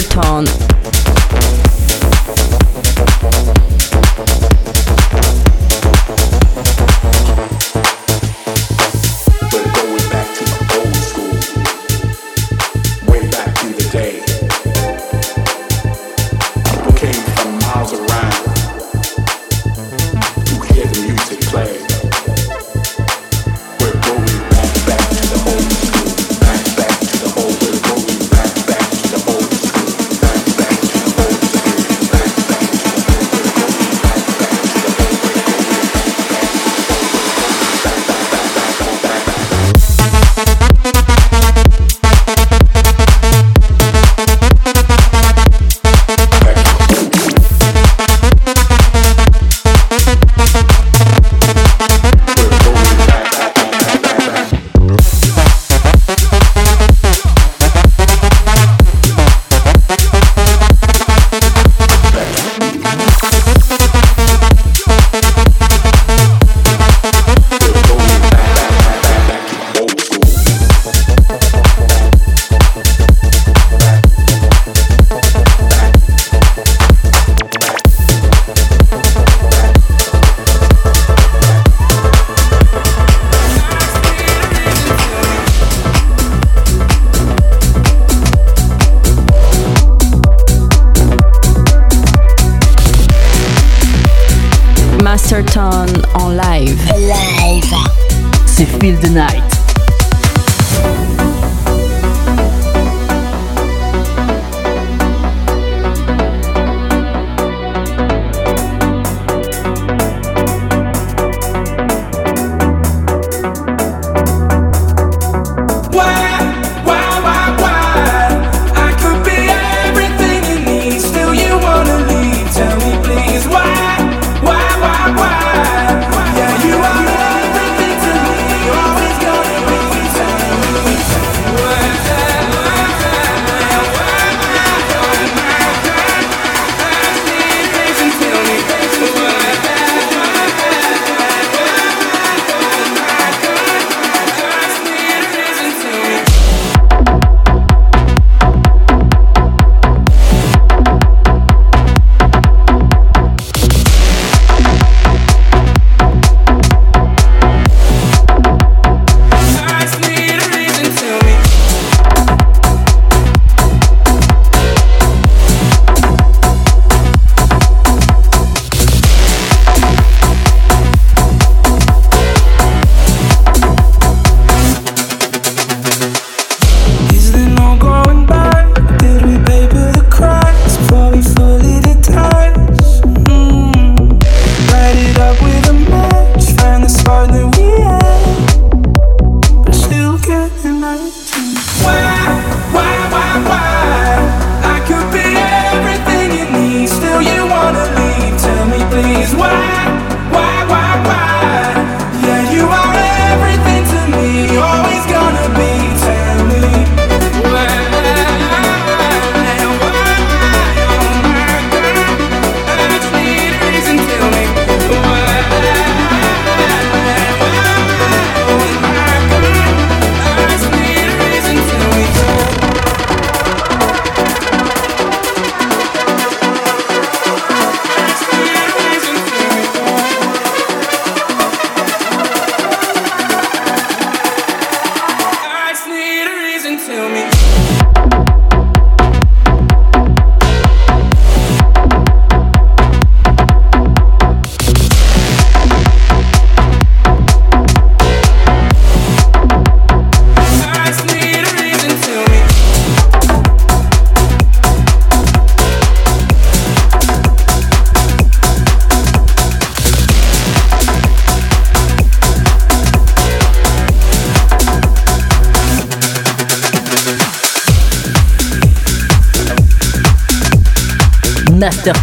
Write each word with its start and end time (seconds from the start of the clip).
Tone. 0.00 0.67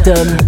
Masterton 0.06 0.45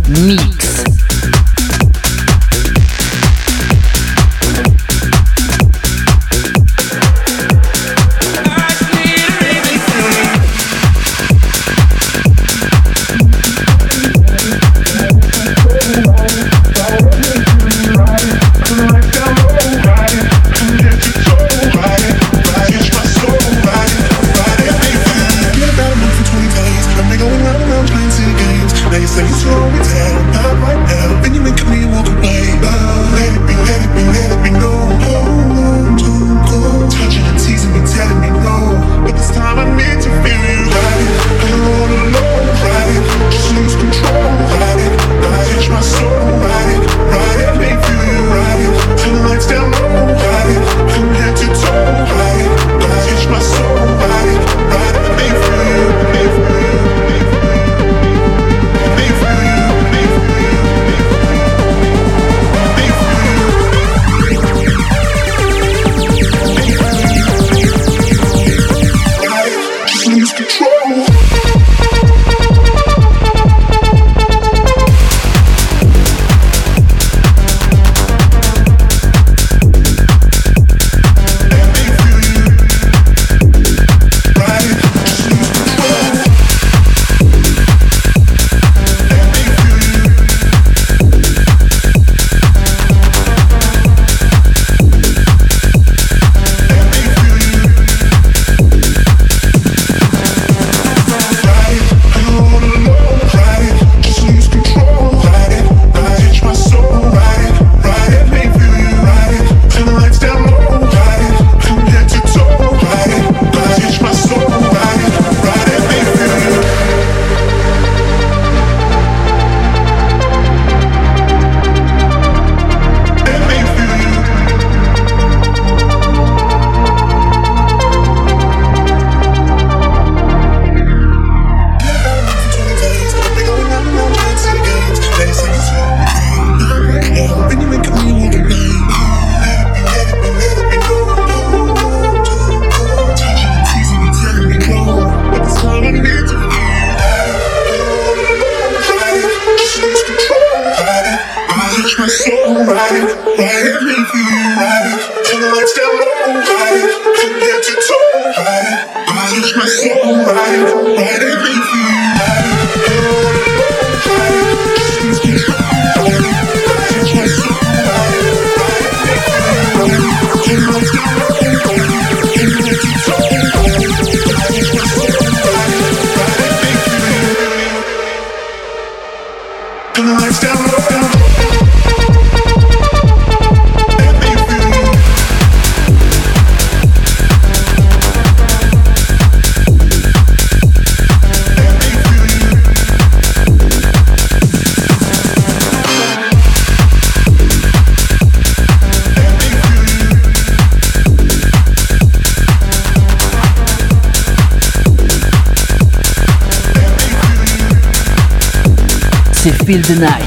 Feel 209.68 209.82
the 209.82 210.00
Night. 210.00 210.27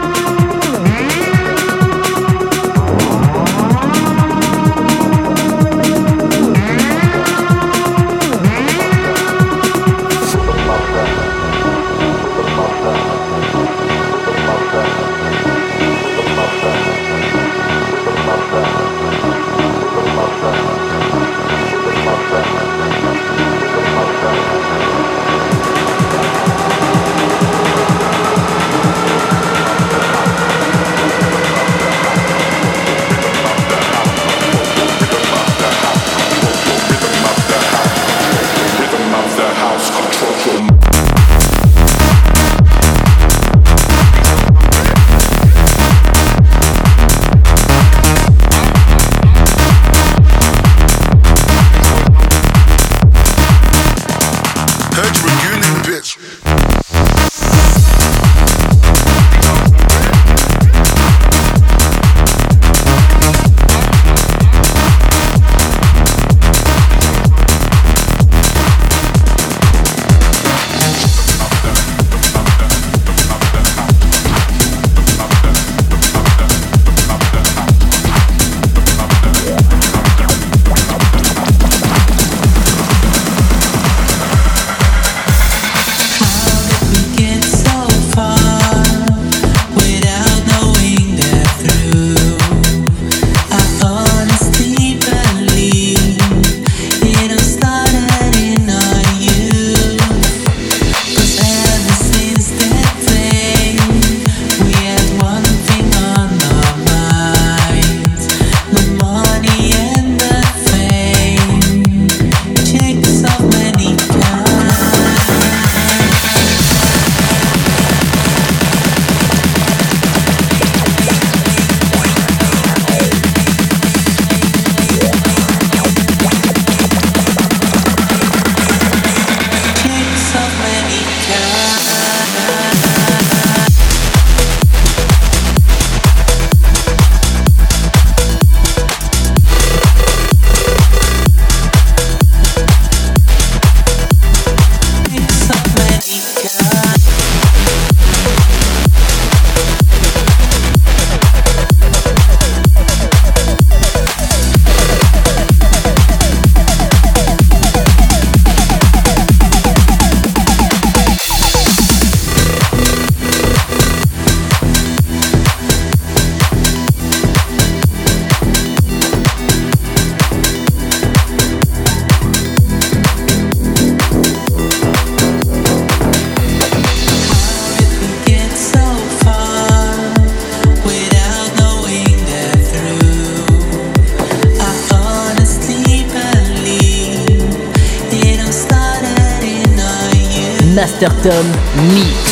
Masterton 191.01 191.47
Mix. 191.95 192.30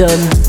done. 0.00 0.39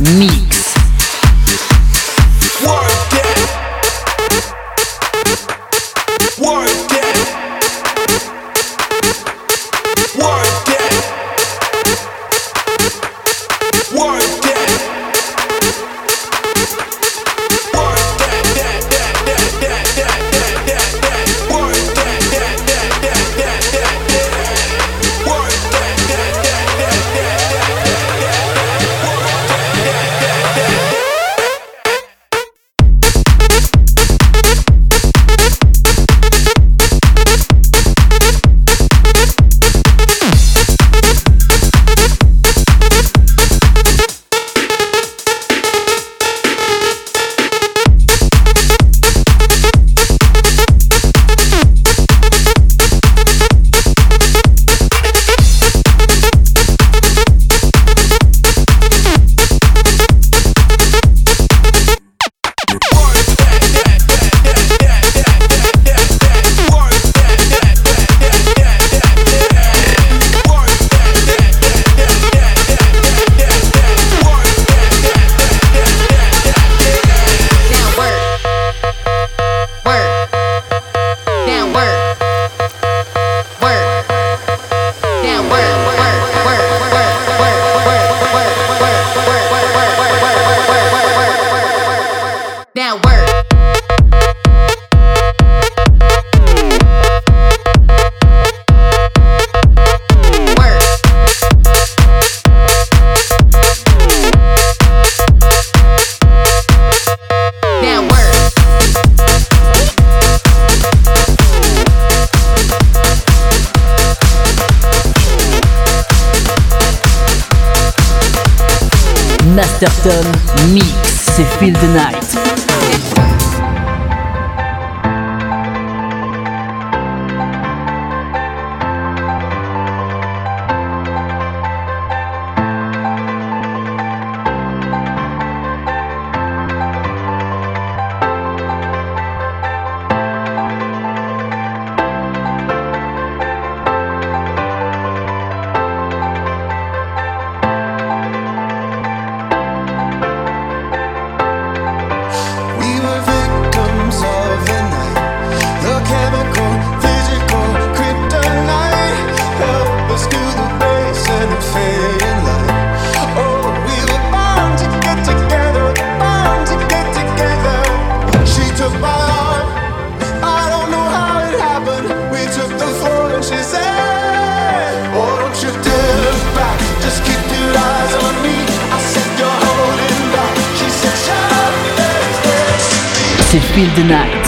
Feel 183.74 183.88
the 183.96 184.04
Night. 184.04 184.41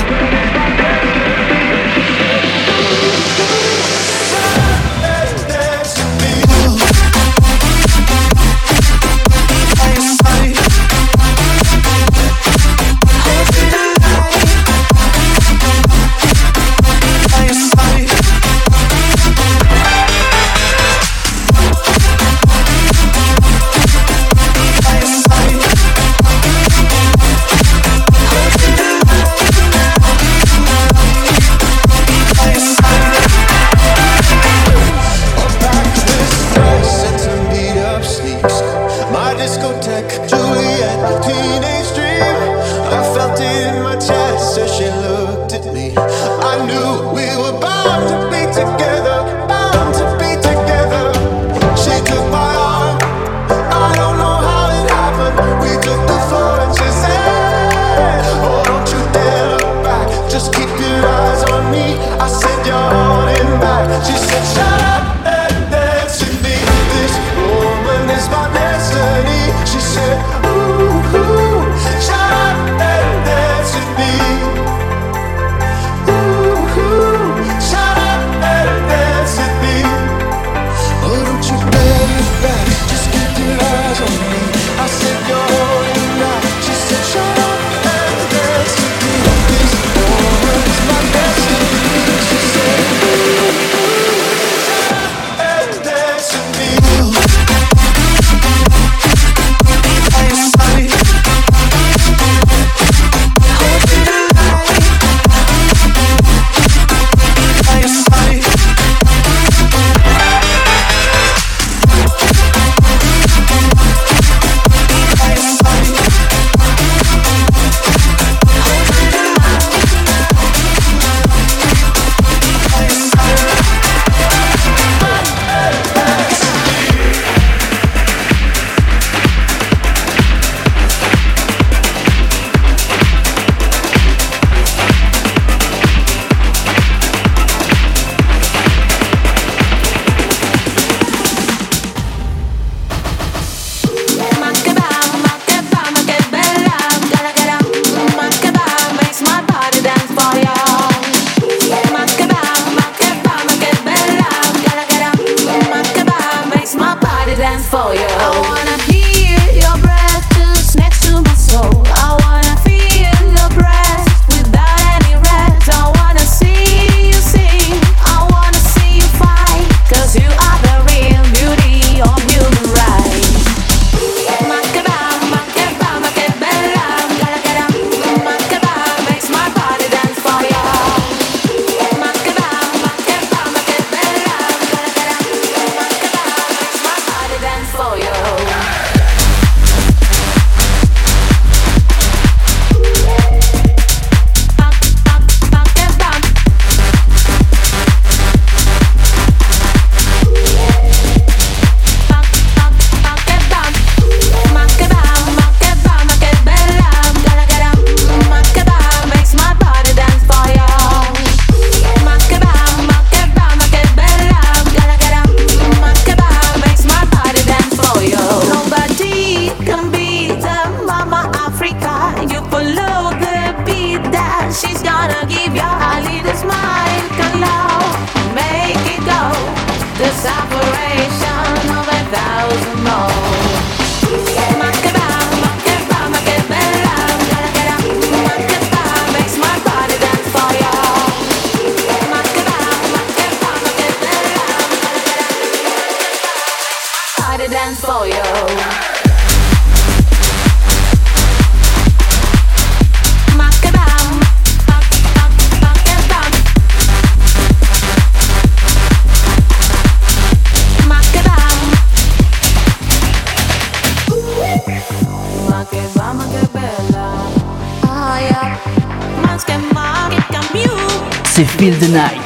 The 271.83 271.91
Night. 271.91 272.22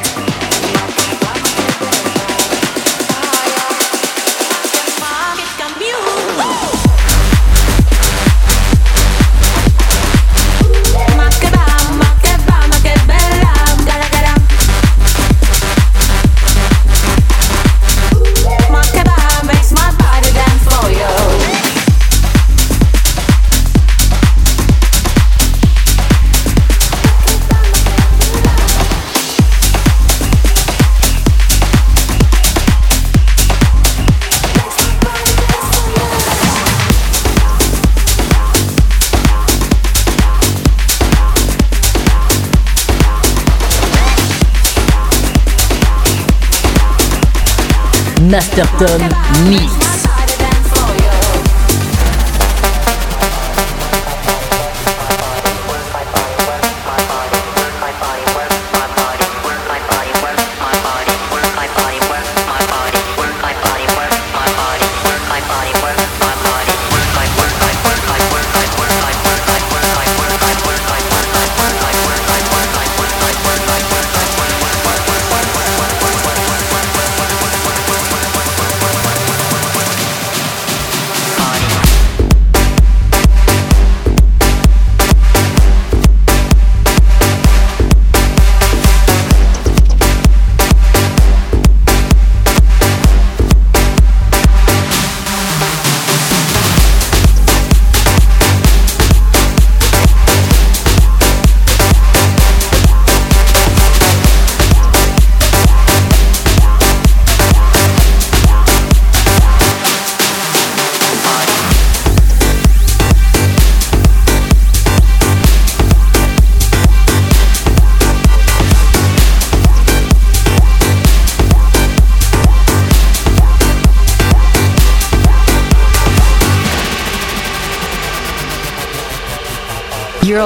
Masterton 48.58 49.08
Mix. 49.48 49.87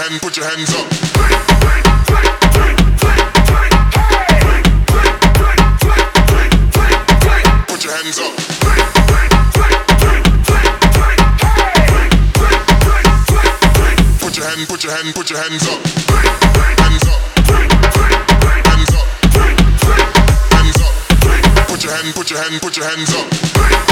Hand, 0.00 0.20
put 0.22 0.36
your 0.36 0.46
hands 0.46 0.74
up. 0.74 0.88
Put 7.68 7.84
your 7.84 7.92
hands 7.92 8.18
up. 8.18 8.42
Your 14.82 14.90
your 14.90 15.04
hand, 15.04 15.14
put 15.14 15.30
your 15.30 15.38
hands 15.38 15.68
up. 15.68 15.86
Hands 16.82 17.06
up. 17.06 17.20
Hands 18.66 18.94
up. 18.94 19.06
Hands 20.50 20.80
up. 20.80 20.92
Put 21.68 21.84
your 21.84 21.92
hand, 21.92 22.14
put 22.14 22.30
your 22.30 22.40
hand, 22.40 22.60
put 22.60 22.76
your 22.76 22.86
hands 22.86 23.14
up. 23.14 23.91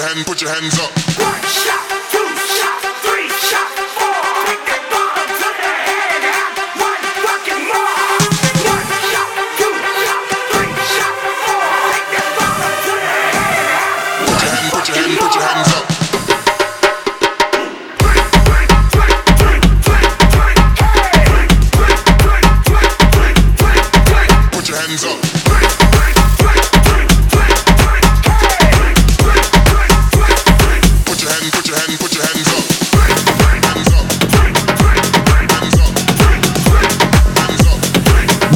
Your 0.00 0.08
hand, 0.08 0.26
put 0.26 0.40
your 0.40 0.50
hands 0.50 0.78
up. 0.78 0.90
Put 0.94 1.99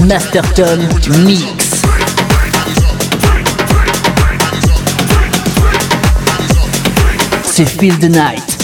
Masterton 0.07 0.81
Mix. 1.25 1.83
C'est 7.45 7.65
Feel 7.65 7.99
the 7.99 8.11
Night. 8.11 8.55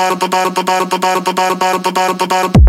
barba, 0.00 0.28
barba, 0.28 0.62
barba, 0.62 0.98
barba, 0.98 1.32
barba, 1.32 1.32
barba, 1.32 1.92
barba, 1.92 1.92
barba, 1.92 1.92
barba, 1.92 2.26
barba, 2.26 2.26
barba, 2.26 2.59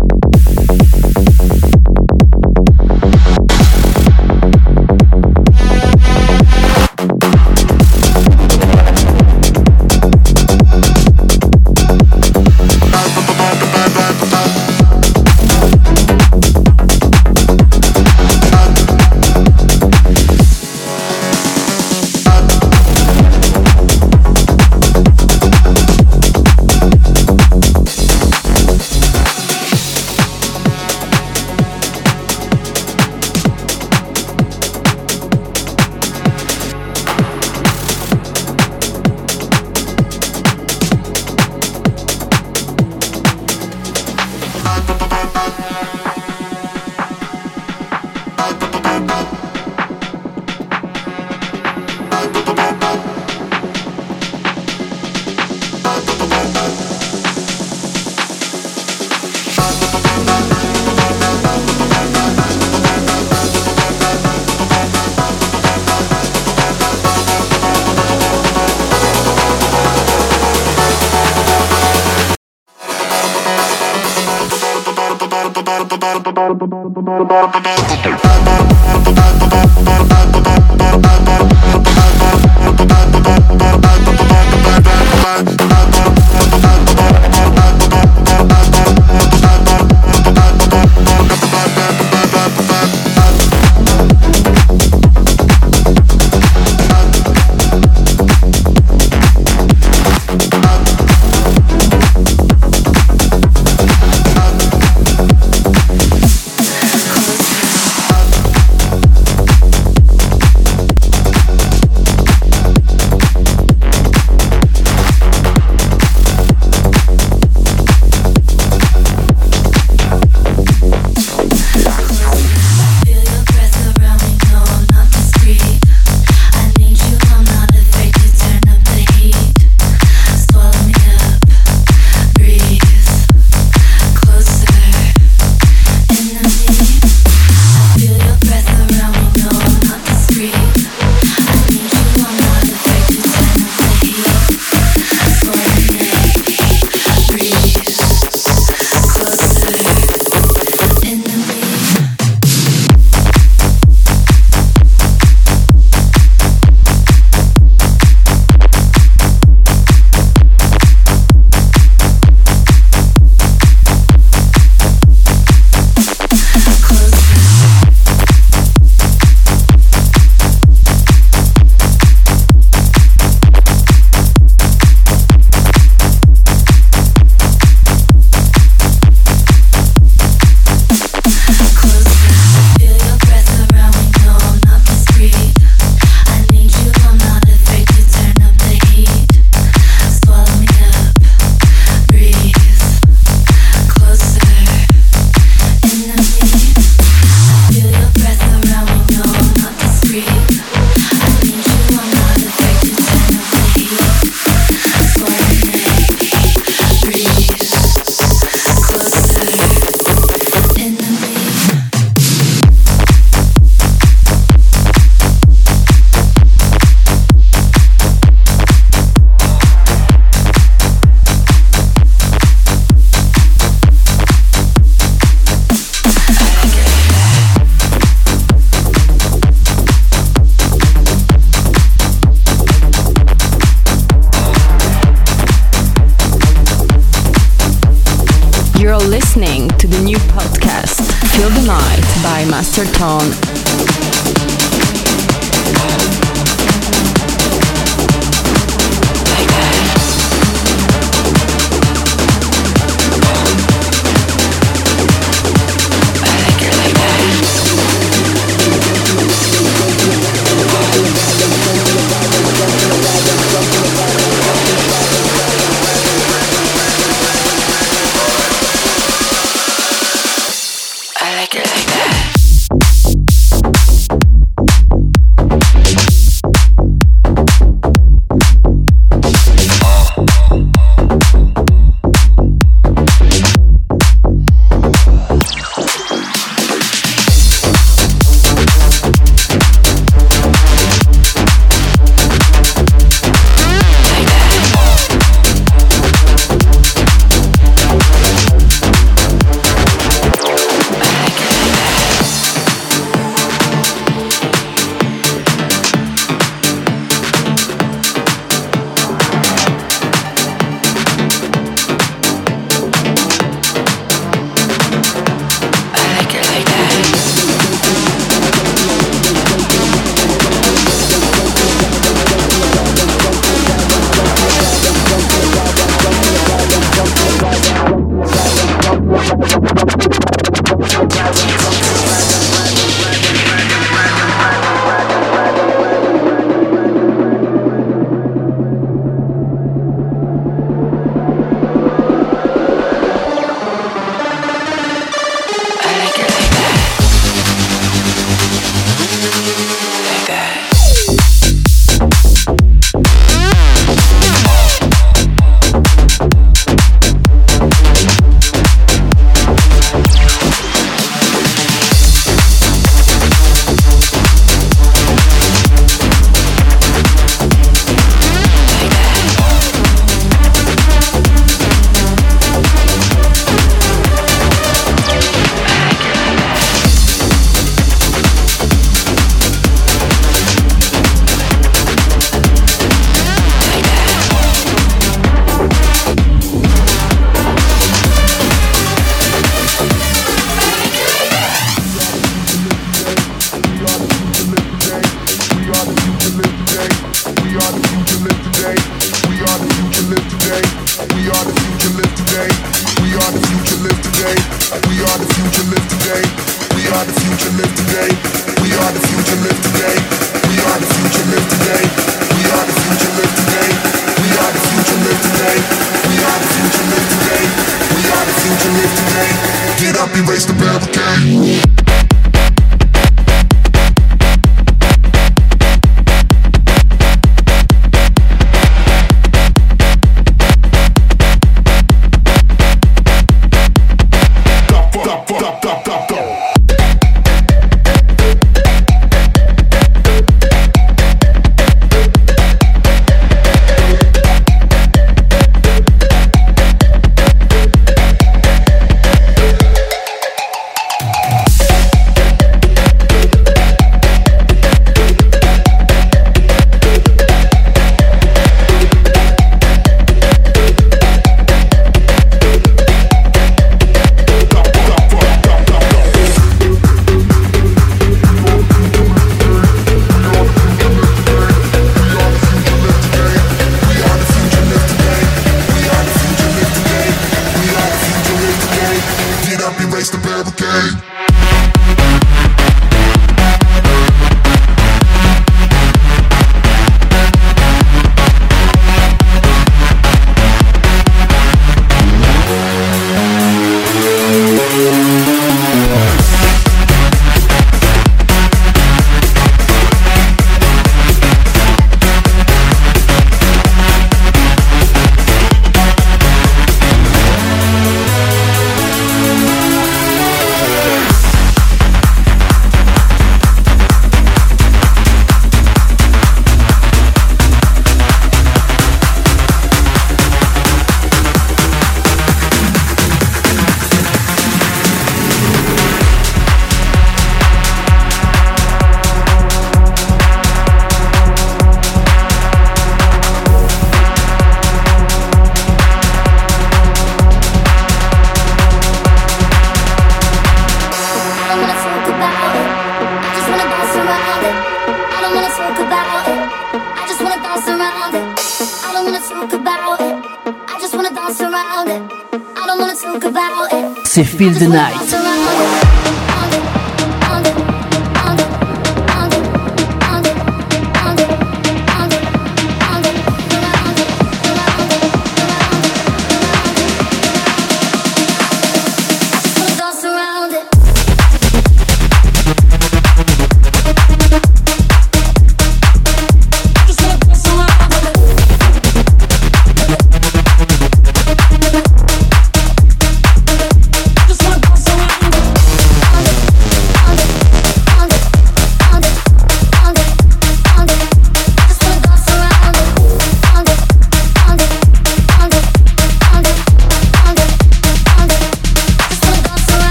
the 77.22 77.28
bottom. 77.28 77.61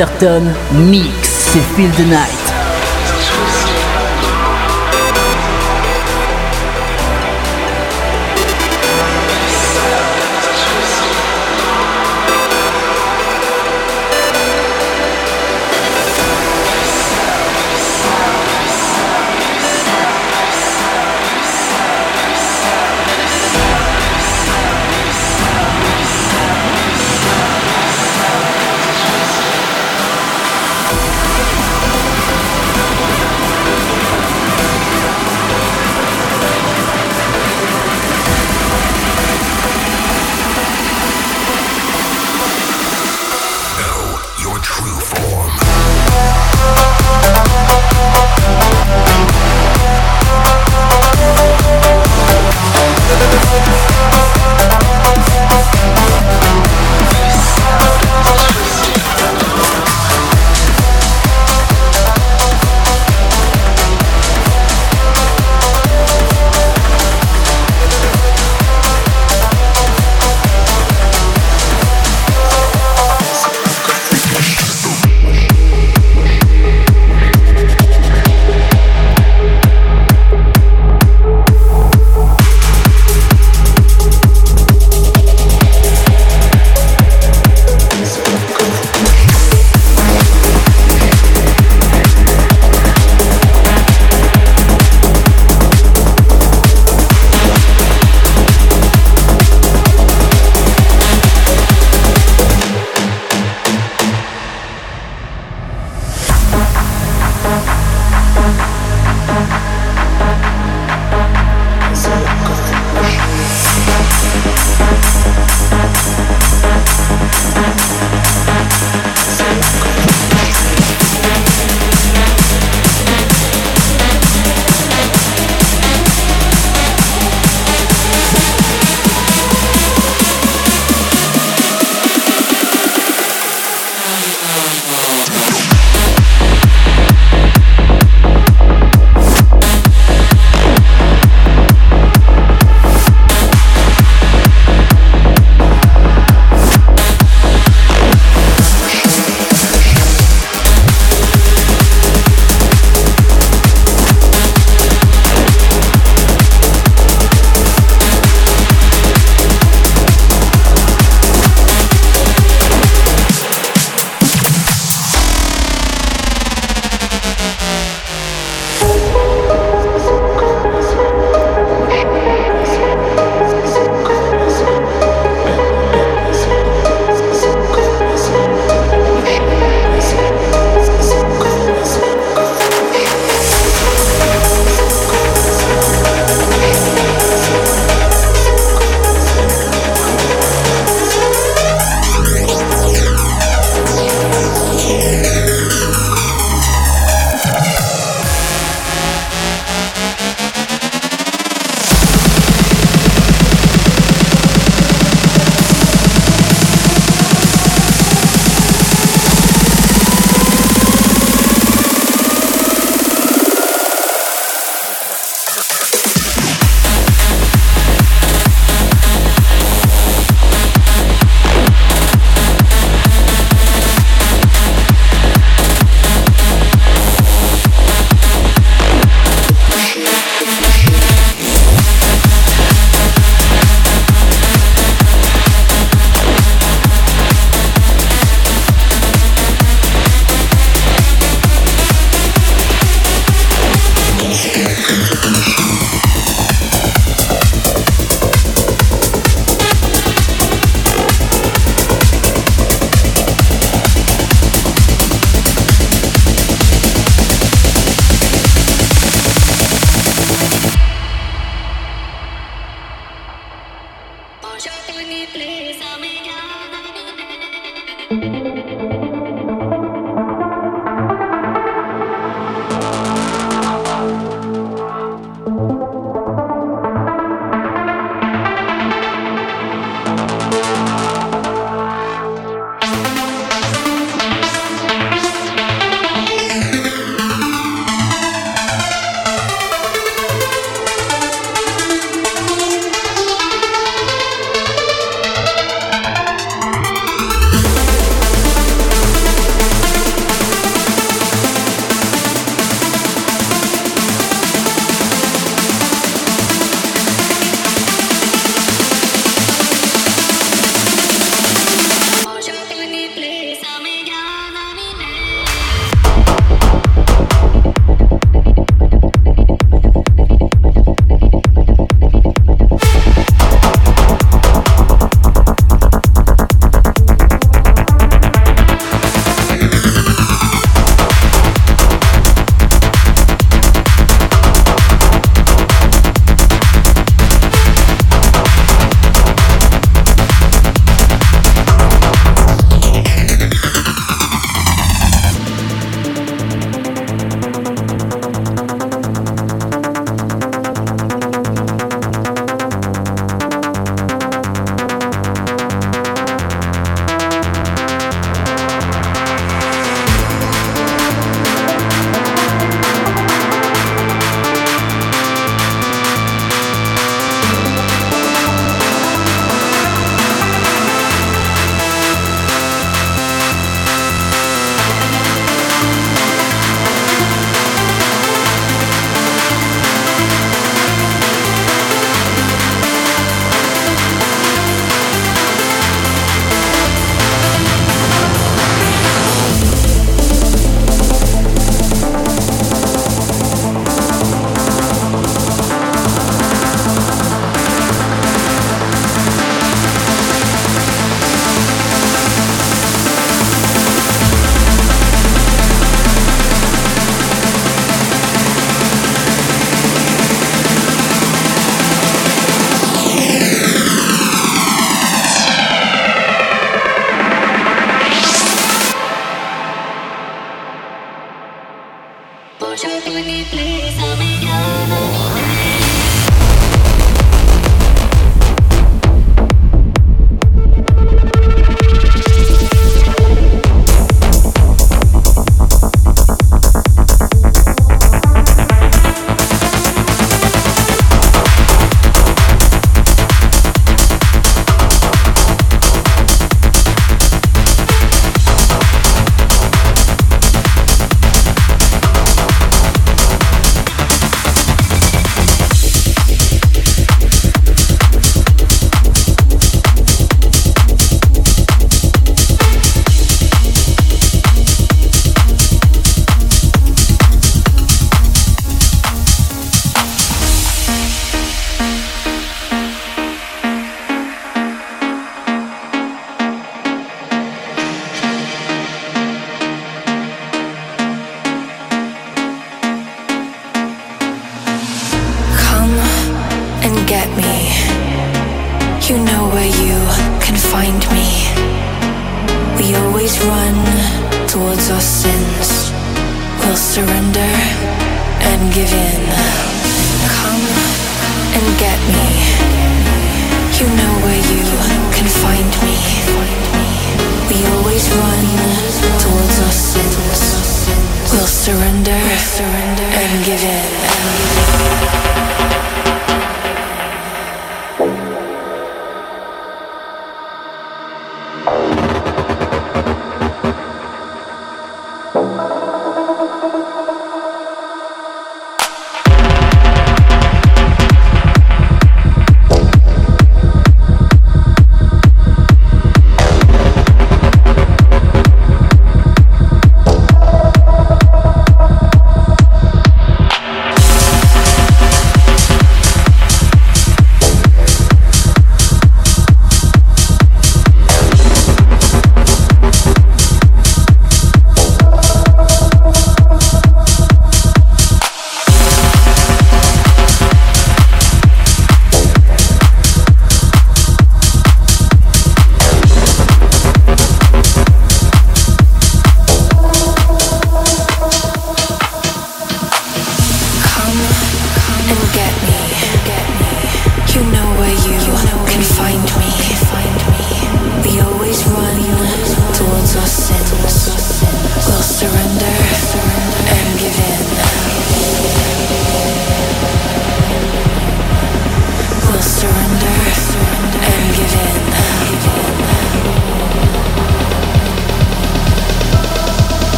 Masterton 0.00 0.50
Mix, 0.88 1.28
c'est 1.52 1.60
Feel 1.76 1.90
the 1.90 2.08
Night. 2.08 2.39